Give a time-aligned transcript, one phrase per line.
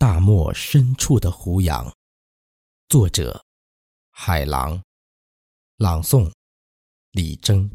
[0.00, 1.94] 大漠深处的胡杨，
[2.88, 3.44] 作者：
[4.08, 4.82] 海狼，
[5.76, 6.32] 朗诵：
[7.10, 7.68] 李征。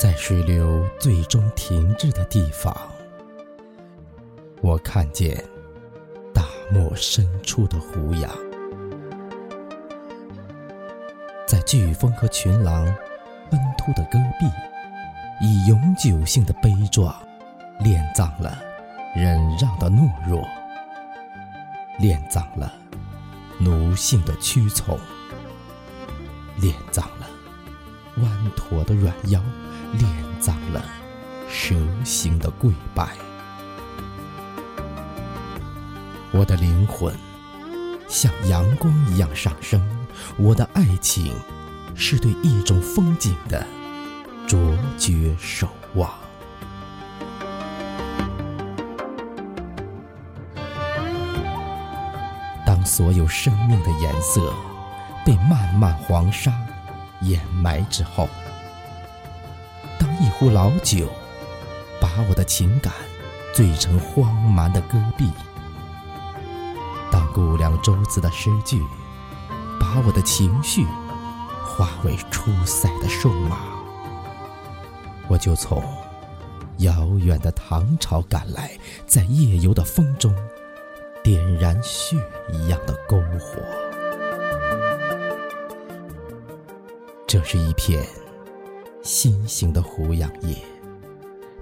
[0.00, 2.74] 在水流最终停滞的地方，
[4.62, 5.44] 我看见
[6.32, 6.42] 大
[6.72, 8.30] 漠深处的胡杨，
[11.46, 12.86] 在飓风和群狼
[13.50, 14.46] 奔突的戈壁，
[15.42, 17.14] 以永久性的悲壮
[17.80, 18.58] 殓葬了
[19.14, 20.42] 忍让的懦弱，
[21.98, 22.72] 殓葬了
[23.58, 24.98] 奴性的屈从，
[26.58, 27.28] 殓葬了
[28.22, 29.38] 弯驼的软腰。
[29.98, 30.06] 敛
[30.40, 30.84] 葬了
[31.48, 33.08] 蛇形的跪拜，
[36.32, 37.14] 我的灵魂
[38.08, 39.80] 像阳光一样上升，
[40.36, 41.32] 我的爱情
[41.94, 43.66] 是对一种风景的
[44.46, 44.58] 卓
[44.96, 46.10] 绝守望。
[52.64, 54.54] 当所有生命的颜色
[55.26, 56.52] 被漫漫黄沙
[57.22, 58.28] 掩埋之后。
[60.40, 61.06] 壶老酒，
[62.00, 62.90] 把我的情感
[63.52, 65.26] 醉成荒蛮的戈壁；
[67.12, 68.82] 当估量舟子的诗句，
[69.78, 70.86] 把我的情绪
[71.62, 73.58] 化为出塞的瘦马，
[75.28, 75.84] 我就从
[76.78, 78.70] 遥远的唐朝赶来，
[79.06, 80.34] 在夜游的风中
[81.22, 82.16] 点燃血
[82.50, 83.60] 一样的篝火。
[87.26, 88.02] 这是一片。
[89.02, 90.54] 新型的胡杨叶，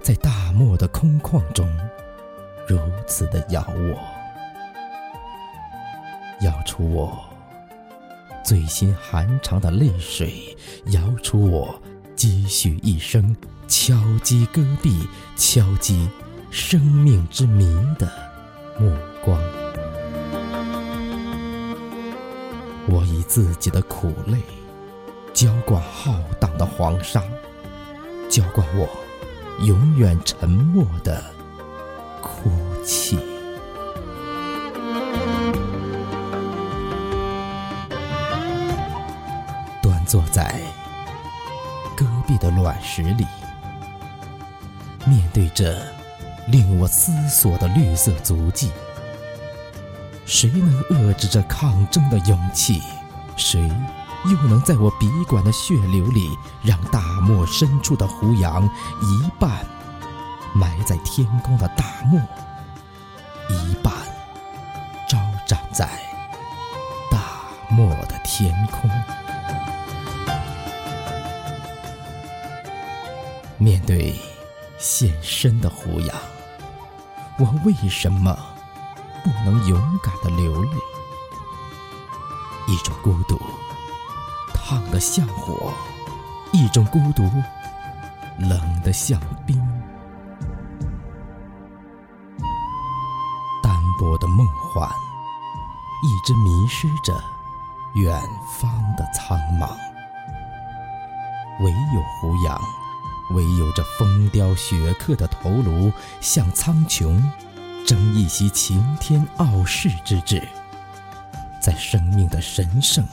[0.01, 1.65] 在大漠的空旷中，
[2.67, 2.77] 如
[3.07, 3.97] 此的咬我，
[6.41, 7.17] 咬出我
[8.43, 10.55] 最心寒长的泪水，
[10.87, 11.81] 咬出我
[12.13, 13.33] 积蓄一生
[13.69, 16.09] 敲击戈壁、敲击
[16.51, 18.11] 生命之谜的
[18.77, 18.93] 目
[19.23, 19.41] 光。
[22.87, 24.37] 我以自己的苦累。
[25.39, 27.23] 浇灌浩荡的黄沙，
[28.29, 28.89] 浇灌我
[29.63, 31.23] 永远沉默的
[32.21, 32.51] 哭
[32.83, 33.17] 泣。
[39.81, 40.59] 端坐在
[41.95, 43.25] 戈壁的卵石里，
[45.05, 45.81] 面对着
[46.47, 48.73] 令我思索的绿色足迹，
[50.25, 52.81] 谁能遏制这抗争的勇气？
[53.37, 53.71] 谁？
[54.25, 58.65] 又能在我笔管的血流里，让大漠深处的胡杨
[59.01, 59.65] 一半
[60.53, 62.19] 埋在天空的大漠，
[63.49, 63.93] 一半
[65.07, 65.87] 招展在
[67.09, 67.19] 大
[67.69, 68.89] 漠的天空。
[73.57, 74.19] 面对
[74.77, 76.15] 现身的胡杨，
[77.37, 78.37] 我为什么
[79.23, 80.77] 不能勇敢的流泪？
[82.67, 83.39] 一种孤独。
[84.69, 85.73] 烫得像火，
[86.51, 87.23] 一种孤独；
[88.37, 89.57] 冷得像冰。
[93.63, 94.87] 单薄的梦幻，
[96.03, 97.19] 一直迷失着
[97.95, 98.21] 远
[98.59, 99.71] 方的苍茫。
[101.61, 102.61] 唯有胡杨，
[103.31, 105.91] 唯有这风雕雪刻的头颅，
[106.21, 107.19] 向苍穹
[107.87, 110.47] 争一席擎天傲世之志，
[111.59, 113.03] 在生命的神圣。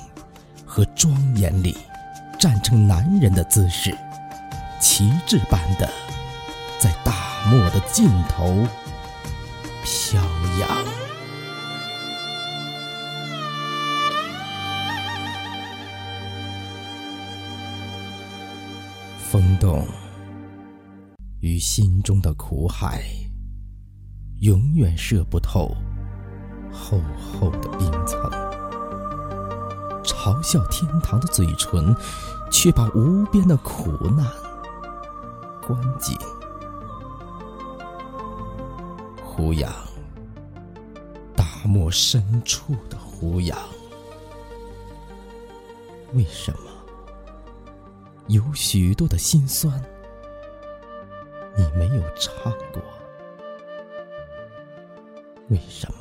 [0.76, 1.74] 和庄严里，
[2.38, 3.96] 站成男人的姿势，
[4.78, 5.90] 旗帜般的
[6.78, 8.54] 在大漠的尽头
[9.82, 10.22] 飘
[10.60, 10.84] 扬。
[19.30, 19.82] 风动
[21.40, 23.02] 与心中的苦海，
[24.40, 25.74] 永远射不透
[26.70, 28.45] 厚厚的冰层。
[30.26, 31.94] 嘲笑天堂的嘴唇，
[32.50, 34.26] 却把无边的苦难
[35.64, 36.18] 关紧。
[39.22, 39.72] 胡杨，
[41.36, 43.56] 大漠深处的胡杨，
[46.14, 46.70] 为什么
[48.26, 49.80] 有许多的心酸，
[51.56, 52.82] 你没有唱过？
[55.50, 55.98] 为什么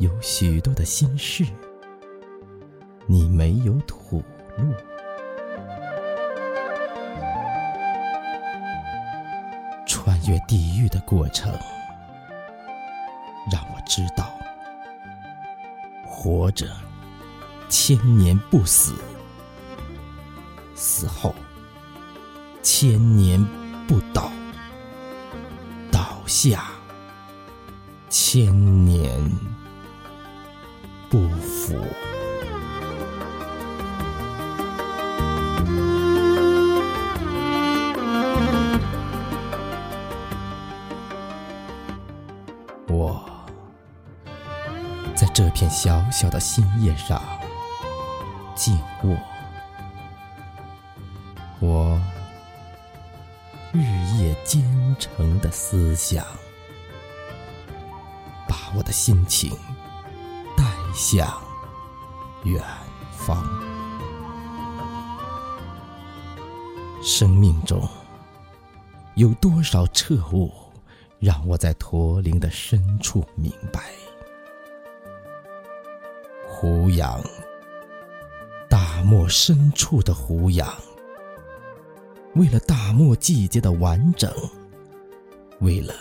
[0.00, 1.44] 有许多的心事，
[3.10, 4.22] 你没有吐
[4.58, 4.74] 露。
[9.86, 11.50] 穿越地狱的过程，
[13.50, 14.30] 让我知道，
[16.04, 16.66] 活着
[17.70, 18.94] 千年不死，
[20.74, 21.34] 死后
[22.62, 23.42] 千年
[23.86, 24.30] 不倒，
[25.90, 26.66] 倒下
[28.10, 29.18] 千年
[31.08, 31.74] 不腐。
[42.88, 43.22] 我
[45.14, 47.22] 在这片小小的心叶上
[48.54, 49.16] 静卧，
[51.60, 52.00] 我
[53.72, 53.82] 日
[54.16, 54.62] 夜兼
[54.98, 56.24] 程的思想，
[58.48, 59.50] 把我的心情
[60.56, 60.64] 带
[60.94, 61.28] 向
[62.44, 62.64] 远
[63.12, 63.44] 方。
[67.02, 67.86] 生命中
[69.14, 70.50] 有多少彻悟？
[71.20, 73.90] 让我在驼铃的深处明白，
[76.46, 77.20] 胡杨，
[78.68, 80.72] 大漠深处的胡杨，
[82.36, 84.32] 为了大漠季节的完整，
[85.58, 85.92] 为了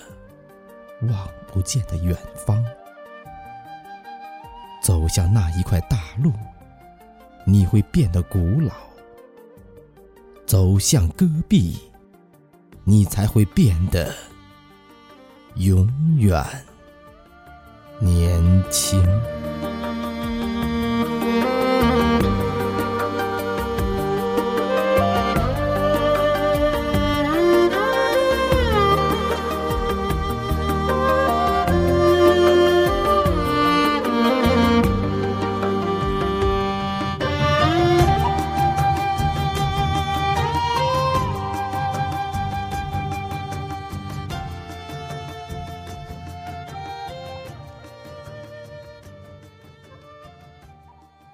[1.10, 2.64] 望不见的远方，
[4.84, 6.32] 走向那一块大陆，
[7.44, 8.72] 你会变得古老；
[10.46, 11.76] 走向戈壁，
[12.84, 14.14] 你才会变得。
[15.60, 15.88] 永
[16.20, 16.44] 远
[18.00, 19.02] 年轻。